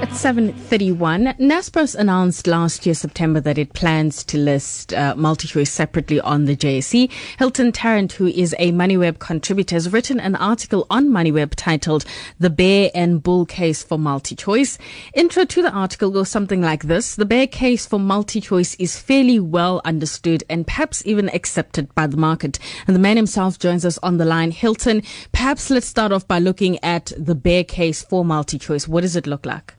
[0.00, 6.18] At 7.31, Naspers announced last year, September, that it plans to list uh, MultiChoice separately
[6.22, 7.12] on the JSE.
[7.38, 12.06] Hilton Tarrant, who is a MoneyWeb contributor, has written an article on MoneyWeb titled
[12.38, 14.78] The Bear and Bull Case for MultiChoice.
[15.12, 17.14] Intro to the article goes something like this.
[17.14, 22.16] The bear case for MultiChoice is fairly well understood and perhaps even accepted by the
[22.16, 22.58] market.
[22.86, 24.50] And the man himself joins us on the line.
[24.50, 28.88] Hilton, perhaps let's start off by looking at the bear case for MultiChoice.
[28.88, 29.74] What does it look like?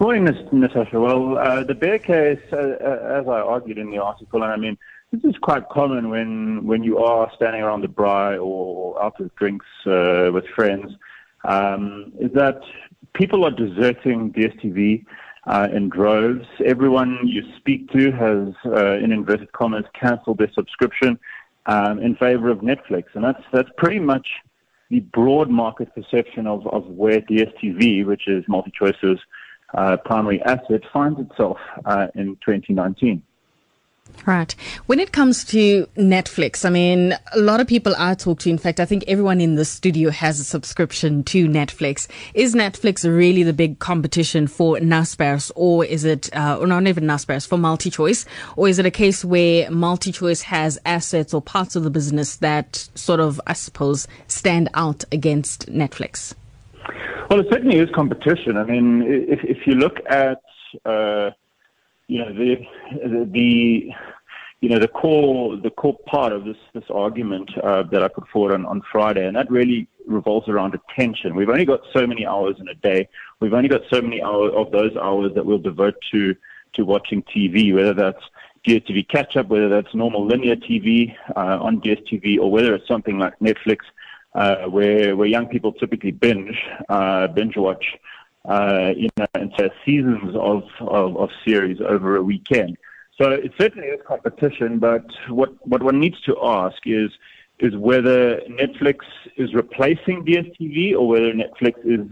[0.00, 0.98] Morning, Natasha.
[0.98, 4.56] Well, uh, the bear case, uh, uh, as I argued in the article, and I
[4.56, 4.78] mean,
[5.12, 9.34] this is quite common when, when you are standing around the braai or out with
[9.36, 10.90] drinks uh, with friends,
[11.44, 12.62] um, is that
[13.12, 15.04] people are deserting DSTV
[15.46, 16.46] uh, in droves.
[16.64, 21.18] Everyone you speak to has, uh, in inverted commas, cancelled their subscription
[21.66, 23.04] um, in favor of Netflix.
[23.12, 24.26] And that's, that's pretty much
[24.88, 29.20] the broad market perception of, of where DSTV, which is MultiChoice's
[29.74, 33.22] uh, primary asset finds itself uh, in 2019.
[34.26, 34.54] Right.
[34.86, 38.58] When it comes to Netflix, I mean, a lot of people I talk to, in
[38.58, 42.06] fact, I think everyone in the studio has a subscription to Netflix.
[42.34, 47.04] Is Netflix really the big competition for Naspers or is it, uh, or not even
[47.04, 48.26] Naspers, for MultiChoice?
[48.56, 52.88] Or is it a case where MultiChoice has assets or parts of the business that
[52.94, 56.34] sort of, I suppose, stand out against Netflix?
[57.30, 58.56] Well, it certainly is competition.
[58.56, 60.42] I mean, if if you look at
[60.84, 61.30] uh,
[62.08, 62.66] you know the,
[63.30, 63.92] the
[64.60, 68.26] you know the core the core part of this this argument uh, that I put
[68.30, 71.36] forward on, on Friday, and that really revolves around attention.
[71.36, 73.08] We've only got so many hours in a day.
[73.38, 76.34] We've only got so many hours of those hours that we'll devote to
[76.72, 78.24] to watching TV, whether that's
[78.66, 83.20] DSTV catch up, whether that's normal linear TV uh, on DSTV, or whether it's something
[83.20, 83.82] like Netflix
[84.34, 86.56] uh, where where young people typically binge
[86.88, 87.84] uh, binge watch,
[88.44, 92.76] uh, you know, seasons of, of, of series over a weekend.
[93.20, 97.10] So it certainly is competition, but what what one needs to ask is
[97.58, 99.00] is whether Netflix
[99.36, 102.06] is replacing DSTV or whether Netflix is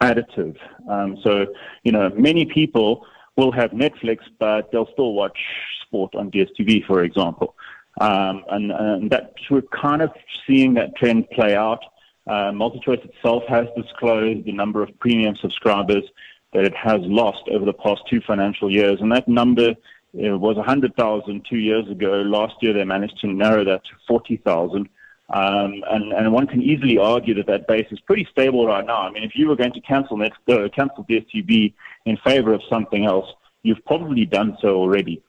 [0.00, 0.56] additive.
[0.88, 1.46] Um, so
[1.82, 3.06] you know, many people
[3.36, 5.38] will have Netflix, but they'll still watch
[5.82, 7.54] sport on DSTV, for example.
[8.00, 10.10] Um, and, and that we're kind of
[10.46, 11.80] seeing that trend play out.
[12.26, 16.04] Uh, MultiChoice itself has disclosed the number of premium subscribers
[16.52, 20.56] that it has lost over the past two financial years, and that number uh, was
[20.56, 22.22] 100,000 two years ago.
[22.22, 24.88] Last year, they managed to narrow that to 40,000.
[25.30, 28.98] Um, and, and one can easily argue that that base is pretty stable right now.
[28.98, 31.72] I mean, if you were going to cancel Net, uh, cancel DSTV
[32.04, 33.26] in favor of something else,
[33.62, 35.22] you've probably done so already.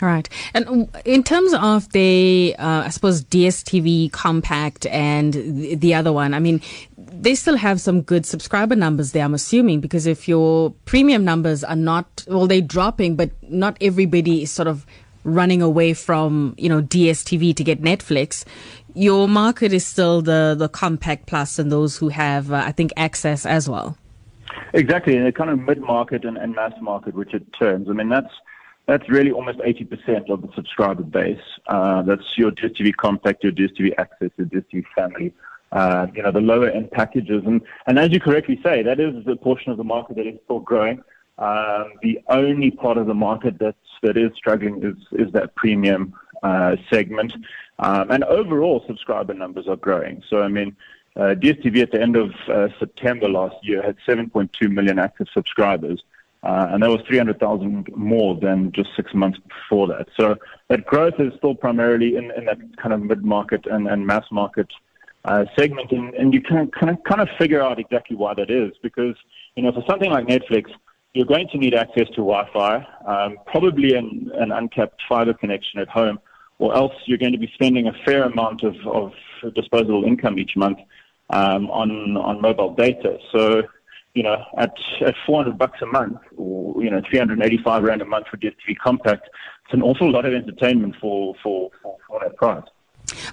[0.00, 0.28] Right.
[0.54, 6.34] And in terms of the, uh, I suppose, DSTV Compact and the, the other one,
[6.34, 6.60] I mean,
[6.96, 11.62] they still have some good subscriber numbers there, I'm assuming, because if your premium numbers
[11.62, 14.84] are not, well, they're dropping, but not everybody is sort of
[15.22, 18.44] running away from, you know, DSTV to get Netflix,
[18.94, 22.92] your market is still the, the Compact Plus and those who have, uh, I think,
[22.96, 23.96] access as well.
[24.72, 25.16] Exactly.
[25.16, 27.88] And the kind of mid market and, and mass market, which it turns.
[27.88, 28.32] I mean, that's,
[28.86, 31.38] that's really almost 80% of the subscriber base.
[31.68, 35.32] Uh, that's your DSTV Compact, your DSTV Access, your DSTV Family.
[35.72, 37.42] Uh, you know, the lower end packages.
[37.46, 40.38] And, and as you correctly say, that is the portion of the market that is
[40.44, 41.02] still growing.
[41.38, 46.14] Um, the only part of the market that's, that is struggling is, is that premium
[46.44, 47.32] uh, segment.
[47.80, 50.22] Um, and overall, subscriber numbers are growing.
[50.30, 50.76] So, I mean,
[51.16, 56.02] uh, DSTV at the end of uh, September last year had 7.2 million active subscribers.
[56.44, 60.06] Uh, and that was 300,000 more than just six months before that.
[60.18, 60.36] So
[60.68, 64.68] that growth is still primarily in, in that kind of mid-market and, and mass market
[65.24, 68.50] uh, segment, and, and you can kind of, kind of figure out exactly why that
[68.50, 69.16] is, because
[69.56, 70.70] you know for something like Netflix,
[71.14, 75.88] you're going to need access to Wi-Fi, um, probably an, an uncapped fiber connection at
[75.88, 76.18] home,
[76.58, 79.12] or else you're going to be spending a fair amount of, of
[79.54, 80.78] disposable income each month
[81.30, 83.16] um, on on mobile data.
[83.32, 83.62] So
[84.14, 84.72] you know, at,
[85.04, 89.28] at 400 bucks a month or, you know, 385 rand a month for DSTV Compact,
[89.64, 92.62] it's an awful lot of entertainment for, for, for, for that price.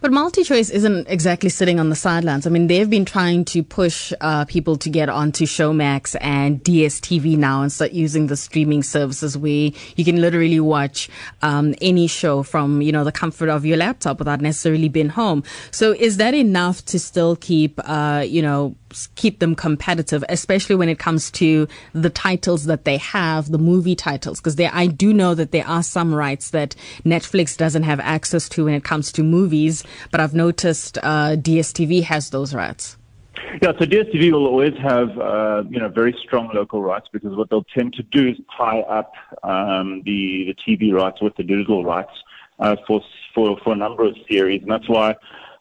[0.00, 2.46] But MultiChoice isn't exactly sitting on the sidelines.
[2.46, 7.36] I mean, they've been trying to push uh, people to get onto Showmax and DSTV
[7.36, 11.08] now and start using the streaming services where you can literally watch
[11.42, 15.44] um, any show from, you know, the comfort of your laptop without necessarily being home.
[15.70, 18.74] So is that enough to still keep, uh, you know,
[19.14, 23.96] keep them competitive, especially when it comes to the titles that they have, the movie
[23.96, 28.48] titles, because I do know that there are some rights that Netflix doesn't have access
[28.50, 32.96] to when it comes to movies, but I've noticed uh, DSTV has those rights.
[33.62, 37.50] Yeah, so DSTV will always have uh, you know very strong local rights because what
[37.50, 39.12] they'll tend to do is tie up
[39.42, 42.12] um, the the TV rights with the digital rights
[42.58, 43.00] uh, for
[43.34, 45.16] for for a number of series, and that's why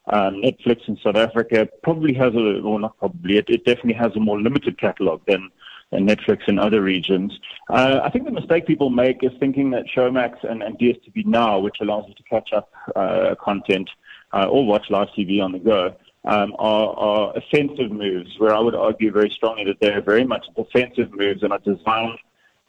[0.07, 4.15] um, Netflix in South Africa probably has a well, not probably it, it definitely has
[4.15, 5.49] a more limited catalog than
[5.93, 7.39] Netflix in other regions.
[7.69, 11.59] Uh, I think the mistake people make is thinking that Showmax and, and DSTV Now,
[11.59, 13.89] which allows you to catch up uh, content
[14.33, 18.59] uh, or watch live TV on the go um, are, are offensive moves, where I
[18.59, 22.19] would argue very strongly that they're very much defensive moves and are designed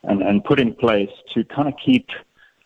[0.03, 2.09] and, and put in place to kind of keep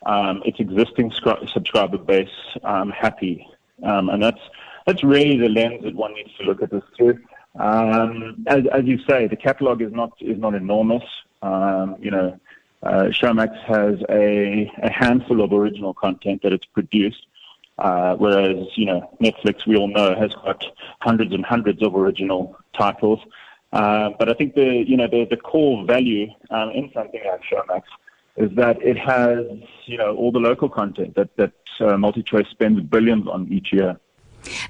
[0.06, 2.28] um, its existing scri- subscriber base
[2.62, 3.46] um, happy.
[3.82, 4.40] Um, and that's,
[4.86, 7.18] that's really the lens that one needs to look at this through.
[7.58, 11.02] Um, as, as you say, the catalog is not, is not enormous.
[11.42, 12.38] Um, you know,
[12.82, 17.26] uh, Showmax has a, a handful of original content that it's produced.
[17.78, 20.64] Uh, whereas, you know, Netflix, we all know, has got
[21.00, 23.20] hundreds and hundreds of original titles.
[23.72, 27.42] Uh, but I think the, you know, the, the core value um, in something like
[27.42, 27.82] Showmax
[28.36, 29.44] is that it has,
[29.86, 33.98] you know, all the local content that, that uh, MultiChoice spends billions on each year.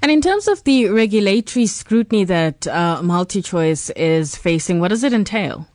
[0.01, 5.13] And in terms of the regulatory scrutiny that uh, MultiChoice is facing, what does it
[5.13, 5.67] entail?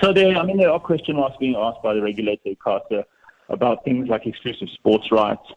[0.00, 3.04] So there, I mean, there are question marks being asked by the regulator, ICASA,
[3.48, 5.48] about things like exclusive sports rights,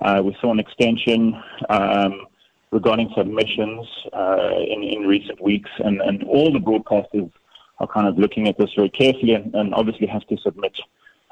[0.00, 2.26] uh, we saw an extension um,
[2.70, 7.30] regarding submissions uh, in, in recent weeks, and, and all the broadcasters
[7.78, 10.78] are kind of looking at this very carefully and, and obviously have to submit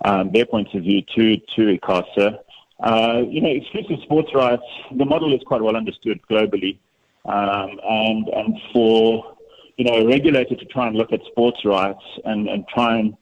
[0.04, 2.38] um, their points of view to, to ICASA.
[2.80, 4.62] Uh, you know, exclusive sports rights,
[4.96, 6.78] the model is quite well understood globally.
[7.24, 9.36] Um, and, and for,
[9.76, 13.16] you know, a regulator to try and look at sports rights and, and try and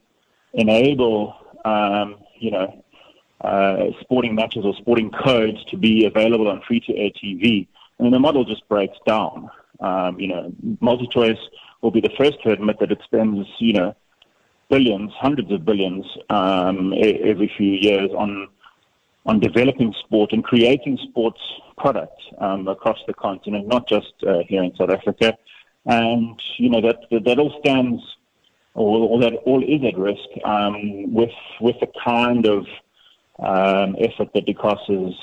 [0.54, 2.84] enable, um, you know,
[3.42, 7.66] uh, sporting matches or sporting codes to be available on free-to-air TV.
[7.98, 9.50] I mean, the model just breaks down.
[9.80, 11.38] Um, you know, MultiChoice
[11.80, 13.96] will be the first to admit that it spends, you know,
[14.72, 16.94] billions, hundreds of billions um,
[17.32, 18.48] every few years on
[19.24, 21.40] on developing sport and creating sports
[21.76, 25.28] products um, across the continent, not just uh, here in South Africa.
[25.84, 28.00] And you know that that all stands,
[28.74, 32.60] or, or that all is at risk um, with with the kind of
[33.50, 35.18] um, effort that ICASA is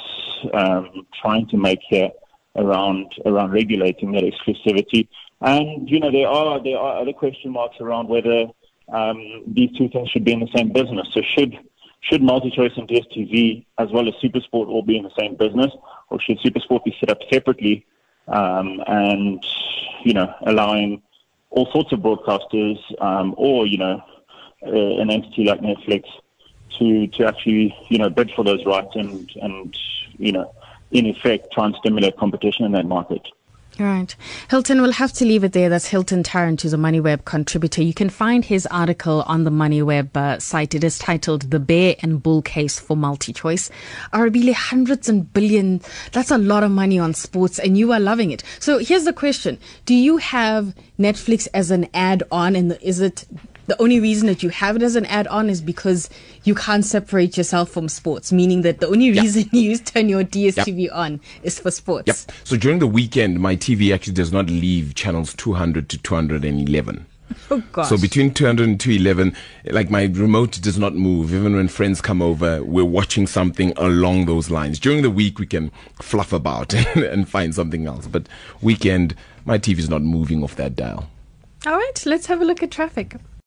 [0.53, 2.11] um, trying to make here
[2.55, 5.07] around around regulating that exclusivity.
[5.41, 8.47] And you know there are there are other question marks around whether
[8.91, 11.07] um, these two things should be in the same business.
[11.13, 11.57] So should
[12.01, 15.71] should MultiChoice and DSTV as well as SuperSport all be in the same business,
[16.09, 17.85] or should SuperSport be set up separately
[18.29, 19.45] um, and
[20.03, 21.01] you know allowing
[21.49, 24.01] all sorts of broadcasters um, or you know
[24.65, 26.03] uh, an entity like Netflix
[26.77, 29.77] to to actually you know bid for those rights and and
[30.17, 30.53] you know
[30.91, 33.27] in effect try and stimulate competition in that market.
[33.79, 34.13] Right.
[34.49, 35.69] Hilton, we'll have to leave it there.
[35.69, 37.81] That's Hilton Tarrant, who's a MoneyWeb contributor.
[37.81, 40.75] You can find his article on the MoneyWeb uh, site.
[40.75, 43.69] It is titled The Bear and Bull Case for MultiChoice.
[44.11, 45.87] Arabile, hundreds and billions.
[46.11, 48.43] That's a lot of money on sports, and you are loving it.
[48.59, 53.25] So here's the question Do you have Netflix as an add on, and is it
[53.69, 56.09] the only reason that you have it as an add-on is because
[56.43, 60.83] you can't separate yourself from sports, meaning that the only reason you turn your DSTV
[60.83, 60.91] yep.
[60.93, 62.07] on is for sports.
[62.07, 62.37] Yep.
[62.43, 67.05] So during the weekend, my TV actually does not leave channels 200 to 211.
[67.51, 67.89] Oh gosh.
[67.89, 69.35] So between 200 and 211,
[69.65, 71.33] like my remote does not move.
[71.33, 74.79] Even when friends come over, we're watching something along those lines.
[74.79, 75.71] During the week, we can
[76.01, 78.07] fluff about and find something else.
[78.07, 78.27] But
[78.61, 81.09] weekend, my TV is not moving off that dial.
[81.65, 83.15] All right, let's have a look at traffic.